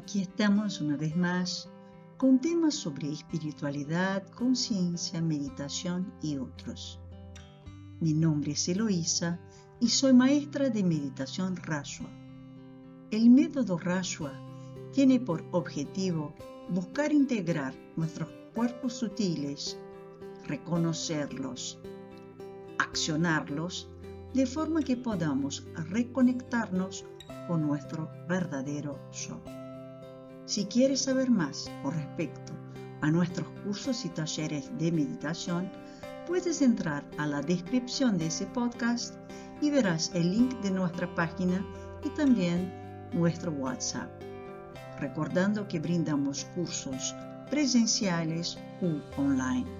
[0.00, 1.68] Aquí estamos una vez más
[2.16, 6.98] con temas sobre espiritualidad, conciencia, meditación y otros.
[8.00, 9.38] Mi nombre es Eloísa
[9.78, 12.08] y soy maestra de meditación Rashwa.
[13.10, 14.32] El método Rashwa
[14.90, 16.34] tiene por objetivo
[16.70, 19.78] buscar integrar nuestros cuerpos sutiles,
[20.46, 21.78] reconocerlos,
[22.78, 23.90] accionarlos,
[24.32, 27.04] de forma que podamos reconectarnos
[27.46, 29.59] con nuestro verdadero yo.
[30.50, 32.52] Si quieres saber más con respecto
[33.02, 35.70] a nuestros cursos y talleres de meditación,
[36.26, 39.14] puedes entrar a la descripción de ese podcast
[39.60, 41.64] y verás el link de nuestra página
[42.02, 42.68] y también
[43.12, 44.10] nuestro WhatsApp.
[44.98, 47.14] Recordando que brindamos cursos
[47.48, 49.70] presenciales u online.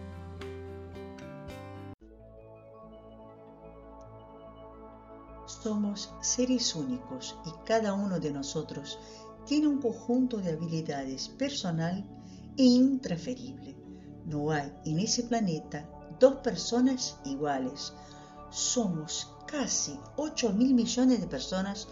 [5.47, 9.01] Somos seres únicos y cada uno de nosotros
[9.47, 12.05] tiene un conjunto de habilidades personal
[12.57, 13.77] e intransferible.
[14.27, 15.89] No hay en ese planeta
[16.19, 17.93] dos personas iguales.
[18.51, 21.89] Somos casi 8 mil millones de personas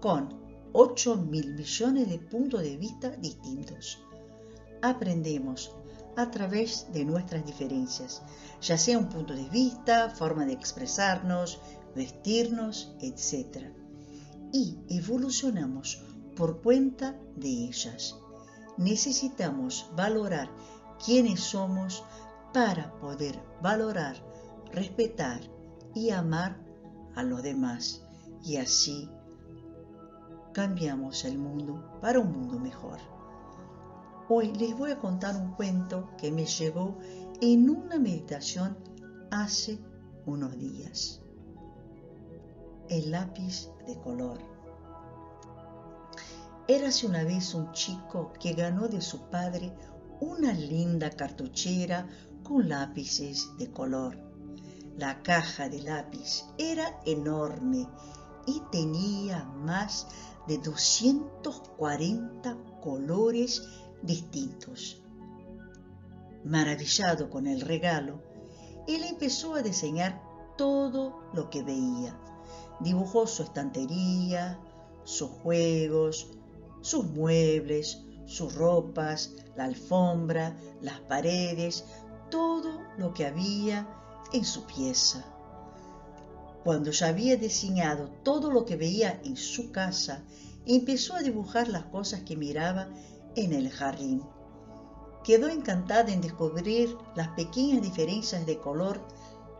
[0.00, 0.34] con
[0.72, 3.98] 8 mil millones de puntos de vista distintos.
[4.82, 5.72] Aprendemos
[6.16, 8.22] a través de nuestras diferencias,
[8.60, 11.60] ya sea un punto de vista, forma de expresarnos,
[11.94, 13.68] vestirnos, etc.
[14.52, 16.02] Y evolucionamos
[16.36, 18.16] por cuenta de ellas.
[18.76, 20.50] Necesitamos valorar
[21.04, 22.04] quiénes somos
[22.52, 24.16] para poder valorar,
[24.72, 25.40] respetar
[25.94, 26.58] y amar
[27.14, 28.06] a los demás.
[28.44, 29.10] Y así
[30.52, 32.98] cambiamos el mundo para un mundo mejor.
[34.28, 36.98] Hoy les voy a contar un cuento que me llegó
[37.40, 38.76] en una meditación
[39.30, 39.78] hace
[40.26, 41.22] unos días.
[42.88, 44.55] El lápiz de color.
[46.68, 49.72] Érase una vez un chico que ganó de su padre
[50.18, 52.08] una linda cartuchera
[52.42, 54.18] con lápices de color.
[54.98, 57.86] La caja de lápiz era enorme
[58.46, 60.08] y tenía más
[60.48, 63.62] de 240 colores
[64.02, 65.00] distintos.
[66.44, 68.20] Maravillado con el regalo,
[68.88, 70.20] él empezó a diseñar
[70.58, 72.18] todo lo que veía.
[72.80, 74.58] Dibujó su estantería,
[75.04, 76.36] sus juegos,
[76.86, 81.84] sus muebles, sus ropas, la alfombra, las paredes,
[82.30, 83.88] todo lo que había
[84.32, 85.24] en su pieza.
[86.62, 90.22] Cuando ya había diseñado todo lo que veía en su casa,
[90.64, 92.88] empezó a dibujar las cosas que miraba
[93.34, 94.22] en el jardín.
[95.24, 99.00] Quedó encantada en descubrir las pequeñas diferencias de color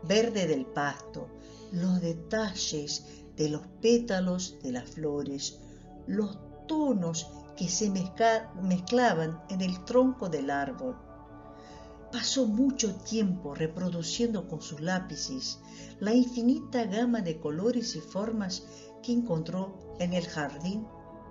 [0.03, 1.27] verde del pasto,
[1.73, 3.03] los detalles
[3.35, 5.59] de los pétalos de las flores,
[6.07, 10.95] los tonos que se mezclaban en el tronco del árbol.
[12.11, 15.59] Pasó mucho tiempo reproduciendo con sus lápices
[15.99, 18.63] la infinita gama de colores y formas
[19.01, 20.87] que encontró en el jardín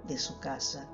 [0.07, 0.89] de su casa.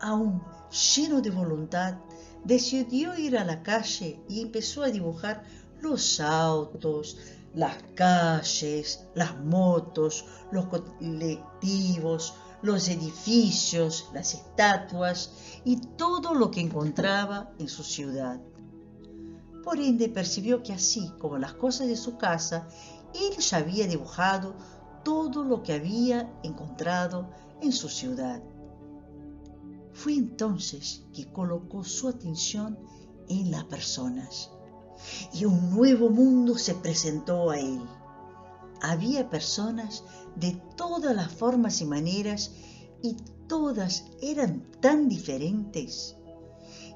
[0.00, 1.98] Aún lleno de voluntad,
[2.44, 5.44] decidió ir a la calle y empezó a dibujar
[5.80, 7.16] los autos,
[7.54, 17.52] las calles, las motos, los colectivos, los edificios, las estatuas y todo lo que encontraba
[17.58, 18.40] en su ciudad.
[19.64, 22.68] Por ende percibió que así como las cosas de su casa,
[23.14, 24.54] él ya había dibujado
[25.04, 27.30] todo lo que había encontrado
[27.60, 28.42] en su ciudad.
[29.92, 32.78] Fue entonces que colocó su atención
[33.28, 34.50] en las personas
[35.32, 37.80] y un nuevo mundo se presentó a él
[38.80, 40.04] había personas
[40.36, 42.52] de todas las formas y maneras
[43.02, 43.16] y
[43.48, 46.16] todas eran tan diferentes.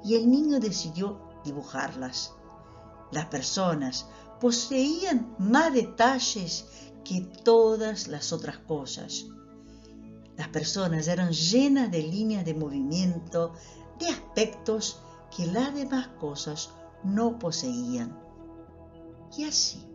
[0.05, 2.33] Y el niño decidió dibujarlas.
[3.11, 4.07] Las personas
[4.41, 6.67] poseían más detalles
[7.05, 9.27] que todas las otras cosas.
[10.37, 13.53] Las personas eran llenas de líneas de movimiento,
[13.99, 15.01] de aspectos
[15.37, 16.71] que las demás cosas
[17.05, 18.19] no poseían.
[19.37, 19.87] Y así,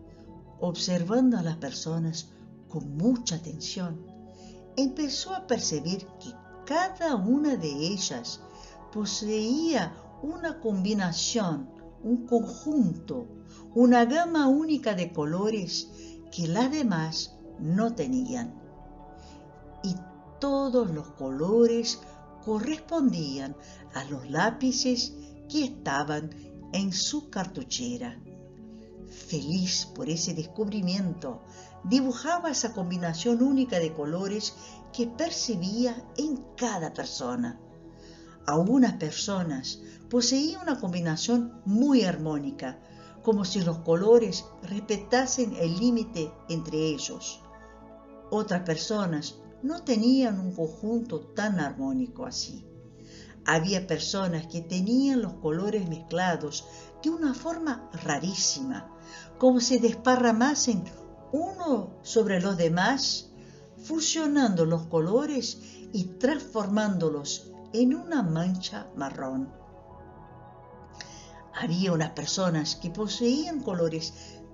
[0.59, 2.29] observando a las personas
[2.67, 4.05] con mucha atención,
[4.75, 6.33] empezó a percibir que
[6.65, 8.41] cada una de ellas
[8.91, 11.69] poseía una combinación,
[12.03, 13.27] un conjunto,
[13.73, 15.89] una gama única de colores
[16.31, 18.53] que las demás no tenían.
[19.83, 19.95] Y
[20.39, 21.99] todos los colores
[22.43, 23.55] correspondían
[23.93, 25.13] a los lápices
[25.49, 26.29] que estaban
[26.73, 28.19] en su cartuchera
[29.17, 31.41] feliz por ese descubrimiento,
[31.83, 34.53] dibujaba esa combinación única de colores
[34.93, 37.59] que percibía en cada persona.
[38.45, 42.79] Algunas personas poseían una combinación muy armónica,
[43.21, 47.41] como si los colores respetasen el límite entre ellos.
[48.31, 52.65] Otras personas no tenían un conjunto tan armónico así.
[53.45, 56.65] Había personas que tenían los colores mezclados
[57.01, 58.96] de una forma rarísima,
[59.37, 60.83] como si desparramasen
[61.31, 63.31] uno sobre los demás,
[63.77, 65.61] fusionando los colores
[65.93, 69.51] y transformándolos en una mancha marrón.
[71.53, 74.13] Había unas personas que poseían colores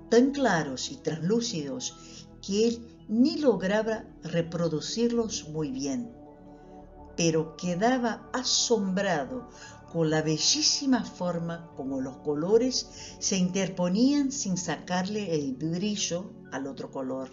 [0.09, 6.11] tan claros y translúcidos que él ni lograba reproducirlos muy bien,
[7.17, 9.49] pero quedaba asombrado
[9.93, 16.89] con la bellísima forma como los colores se interponían sin sacarle el brillo al otro
[16.89, 17.29] color.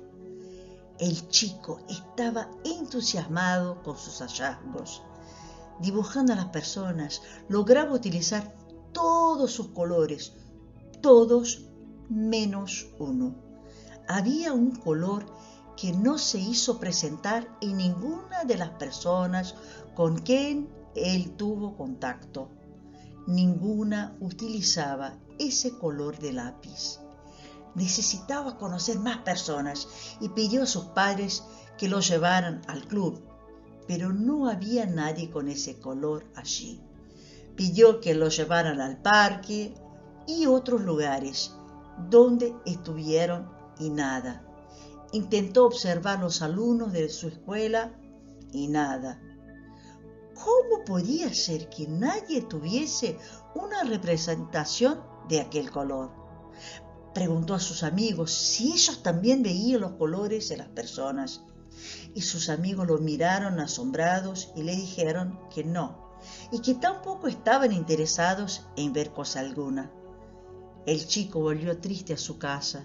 [0.99, 5.03] El chico estaba entusiasmado con sus hallazgos.
[5.81, 8.55] Dibujando a las personas, lograba utilizar
[8.93, 10.35] todos sus colores,
[11.01, 11.65] todos
[12.11, 13.37] menos uno.
[14.07, 15.25] Había un color
[15.79, 19.55] que no se hizo presentar en ninguna de las personas
[19.95, 22.49] con quien él tuvo contacto.
[23.27, 27.01] Ninguna utilizaba ese color de lápiz.
[27.75, 29.89] Necesitaba conocer más personas
[30.21, 31.45] y pidió a sus padres
[31.79, 33.23] que lo llevaran al club,
[33.87, 36.81] pero no había nadie con ese color allí.
[37.57, 39.75] Pidió que lo llevaran al parque
[40.27, 41.55] y otros lugares
[42.09, 43.49] donde estuvieron
[43.79, 44.45] y nada.
[45.13, 47.93] Intentó observar los alumnos de su escuela
[48.53, 49.21] y nada.
[50.45, 53.19] ¿Cómo podía ser que nadie tuviese
[53.55, 56.11] una representación de aquel color?
[57.13, 61.43] Preguntó a sus amigos si ellos también veían los colores de las personas.
[62.15, 66.17] Y sus amigos lo miraron asombrados y le dijeron que no,
[66.51, 69.91] y que tampoco estaban interesados en ver cosa alguna.
[70.87, 72.85] El chico volvió triste a su casa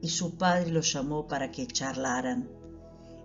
[0.00, 2.50] y su padre lo llamó para que charlaran.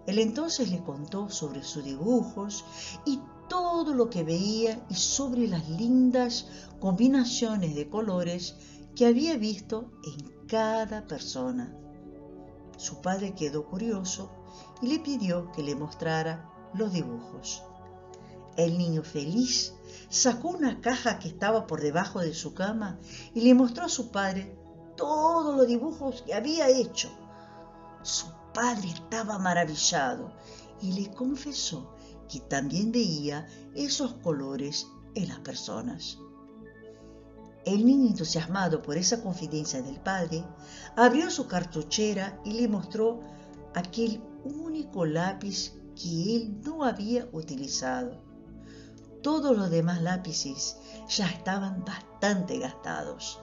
[0.05, 2.63] Él entonces le contó sobre sus dibujos
[3.05, 6.47] y todo lo que veía y sobre las lindas
[6.79, 8.55] combinaciones de colores
[8.95, 11.75] que había visto en cada persona.
[12.77, 14.31] Su padre quedó curioso
[14.81, 17.63] y le pidió que le mostrara los dibujos.
[18.55, 19.73] El niño feliz
[20.09, 22.99] sacó una caja que estaba por debajo de su cama
[23.33, 24.57] y le mostró a su padre
[24.95, 27.09] todos los dibujos que había hecho.
[28.01, 30.31] Su padre estaba maravillado
[30.81, 31.96] y le confesó
[32.29, 36.19] que también veía esos colores en las personas.
[37.65, 40.43] El niño, entusiasmado por esa confidencia del padre,
[40.95, 43.19] abrió su cartuchera y le mostró
[43.75, 48.23] aquel único lápiz que él no había utilizado.
[49.21, 50.77] Todos los demás lápices
[51.09, 53.41] ya estaban bastante gastados.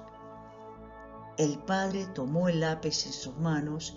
[1.37, 3.97] El padre tomó el lápiz en sus manos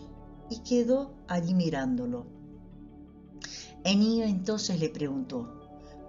[0.50, 2.37] y quedó allí mirándolo.
[3.88, 5.48] El niño entonces le preguntó,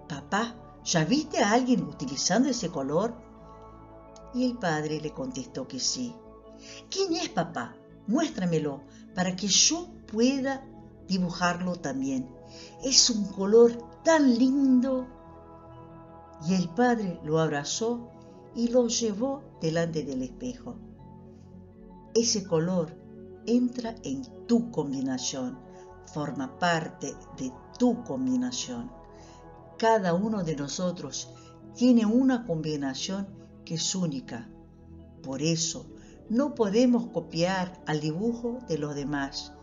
[0.09, 0.53] Papá,
[0.83, 3.13] ¿ya viste a alguien utilizando ese color?
[4.33, 6.13] Y el padre le contestó que sí.
[6.91, 7.77] ¿Quién es papá?
[8.05, 8.81] Muéstramelo
[9.15, 10.67] para que yo pueda
[11.07, 12.29] dibujarlo también.
[12.83, 13.71] Es un color
[14.03, 15.07] tan lindo.
[16.45, 18.09] Y el padre lo abrazó
[18.55, 20.75] y lo llevó delante del espejo.
[22.13, 22.93] Ese color
[23.45, 25.68] entra en tu combinación
[26.13, 28.91] forma parte de tu combinación.
[29.77, 31.31] Cada uno de nosotros
[31.75, 33.27] tiene una combinación
[33.65, 34.49] que es única.
[35.23, 35.85] Por eso
[36.29, 39.53] no podemos copiar al dibujo de los demás,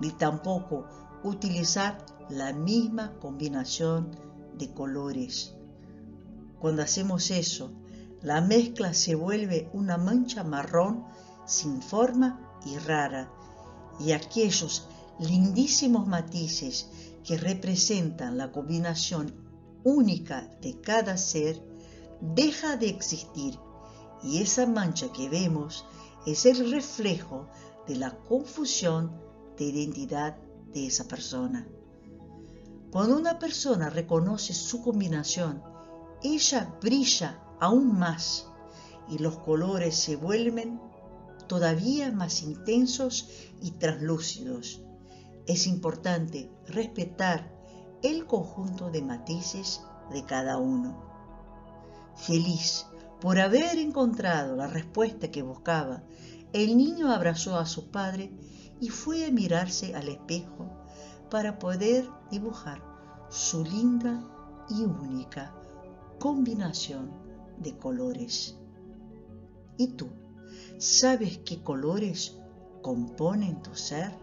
[0.00, 0.86] ni tampoco
[1.24, 4.10] utilizar la misma combinación
[4.58, 5.54] de colores.
[6.58, 7.72] Cuando hacemos eso,
[8.20, 11.04] la mezcla se vuelve una mancha marrón
[11.44, 13.30] sin forma y rara,
[13.98, 14.88] y aquellos
[15.18, 16.88] lindísimos matices
[17.24, 19.34] que representan la combinación
[19.84, 21.62] única de cada ser,
[22.20, 23.58] deja de existir
[24.22, 25.84] y esa mancha que vemos
[26.26, 27.48] es el reflejo
[27.86, 29.20] de la confusión
[29.56, 30.36] de identidad
[30.72, 31.66] de esa persona.
[32.90, 35.62] Cuando una persona reconoce su combinación,
[36.22, 38.46] ella brilla aún más
[39.08, 40.80] y los colores se vuelven
[41.48, 43.28] todavía más intensos
[43.60, 44.80] y translúcidos
[45.46, 47.52] es importante respetar
[48.02, 51.02] el conjunto de matices de cada uno.
[52.16, 52.86] Feliz
[53.20, 56.02] por haber encontrado la respuesta que buscaba,
[56.52, 58.32] el niño abrazó a su padre
[58.80, 60.68] y fue a mirarse al espejo
[61.30, 62.82] para poder dibujar
[63.30, 64.22] su linda
[64.68, 65.54] y única
[66.18, 67.10] combinación
[67.58, 68.56] de colores.
[69.76, 70.08] ¿Y tú?
[70.78, 72.36] ¿Sabes qué colores
[72.82, 74.21] componen tu ser?